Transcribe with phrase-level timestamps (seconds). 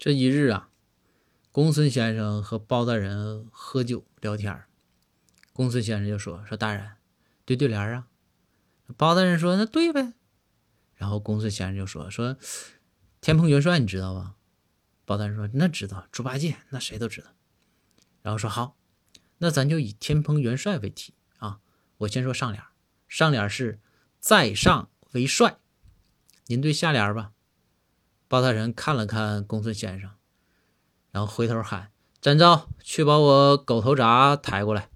[0.00, 0.70] 这一日啊，
[1.52, 4.64] 公孙先生和包大人喝酒聊天
[5.52, 6.92] 公孙先生就说：“说大人，
[7.44, 8.08] 对对联啊。”
[8.96, 10.14] 包大人说：“那对呗。”
[10.96, 12.38] 然后公孙先生就说：“说
[13.20, 14.36] 天蓬元帅你知道吧？”
[15.04, 17.34] 包大人说：“那知道，猪八戒那谁都知道。”
[18.24, 18.78] 然后说：“好，
[19.36, 21.60] 那咱就以天蓬元帅为题啊。
[21.98, 22.64] 我先说上联，
[23.06, 23.78] 上联是
[24.18, 25.58] 在上为帅，
[26.46, 27.32] 您对下联吧。”
[28.30, 30.08] 包大人看了看公孙先生，
[31.10, 31.90] 然后回头喊
[32.22, 34.88] ：“展昭，去把我狗头铡抬过来。”